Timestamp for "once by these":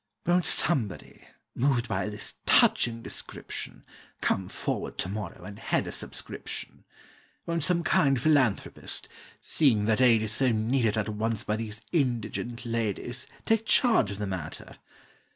11.09-11.83